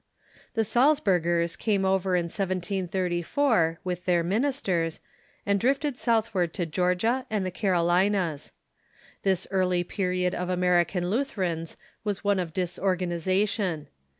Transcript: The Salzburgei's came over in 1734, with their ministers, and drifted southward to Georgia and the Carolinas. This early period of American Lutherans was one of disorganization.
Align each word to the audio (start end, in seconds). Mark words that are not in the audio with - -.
The 0.55 0.63
Salzburgei's 0.65 1.55
came 1.55 1.85
over 1.85 2.15
in 2.15 2.23
1734, 2.23 3.81
with 3.83 4.05
their 4.05 4.23
ministers, 4.23 4.99
and 5.45 5.59
drifted 5.59 5.95
southward 5.95 6.55
to 6.55 6.65
Georgia 6.65 7.27
and 7.29 7.45
the 7.45 7.51
Carolinas. 7.51 8.51
This 9.21 9.45
early 9.51 9.83
period 9.83 10.33
of 10.33 10.49
American 10.49 11.11
Lutherans 11.11 11.77
was 12.03 12.23
one 12.23 12.39
of 12.39 12.51
disorganization. 12.51 13.89